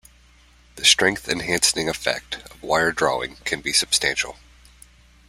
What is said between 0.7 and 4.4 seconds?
The strength-enhancing effect of wire drawing can be substantial.